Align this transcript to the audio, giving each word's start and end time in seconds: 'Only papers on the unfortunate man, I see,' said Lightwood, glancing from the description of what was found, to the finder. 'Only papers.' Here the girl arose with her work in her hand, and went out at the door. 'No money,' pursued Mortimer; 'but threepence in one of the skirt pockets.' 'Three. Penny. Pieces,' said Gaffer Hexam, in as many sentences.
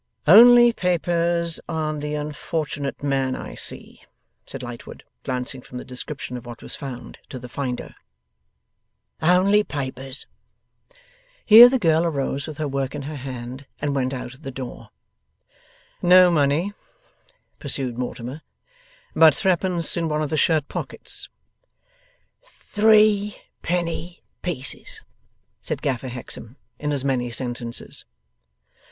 'Only 0.25 0.73
papers 0.73 1.59
on 1.69 1.99
the 1.99 2.15
unfortunate 2.15 3.03
man, 3.03 3.35
I 3.35 3.53
see,' 3.53 4.01
said 4.47 4.63
Lightwood, 4.63 5.03
glancing 5.23 5.61
from 5.61 5.77
the 5.77 5.85
description 5.85 6.37
of 6.37 6.45
what 6.47 6.63
was 6.63 6.75
found, 6.75 7.19
to 7.29 7.37
the 7.37 7.47
finder. 7.47 7.93
'Only 9.21 9.63
papers.' 9.63 10.25
Here 11.45 11.69
the 11.69 11.77
girl 11.77 12.03
arose 12.03 12.47
with 12.47 12.57
her 12.57 12.67
work 12.67 12.95
in 12.95 13.03
her 13.03 13.15
hand, 13.15 13.67
and 13.79 13.93
went 13.93 14.11
out 14.11 14.33
at 14.33 14.41
the 14.41 14.49
door. 14.49 14.89
'No 16.01 16.31
money,' 16.31 16.73
pursued 17.59 17.95
Mortimer; 17.95 18.41
'but 19.13 19.35
threepence 19.35 19.95
in 19.97 20.09
one 20.09 20.23
of 20.23 20.31
the 20.31 20.35
skirt 20.39 20.67
pockets.' 20.67 21.29
'Three. 22.43 23.37
Penny. 23.61 24.23
Pieces,' 24.41 25.03
said 25.59 25.83
Gaffer 25.83 26.07
Hexam, 26.09 26.55
in 26.79 26.91
as 26.91 27.05
many 27.05 27.29
sentences. 27.29 28.03